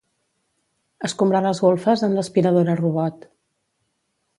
Escombrar 1.09 1.43
les 1.47 1.61
golfes 1.67 2.07
amb 2.09 2.21
l'aspiradora 2.21 2.79
robot. 2.85 3.33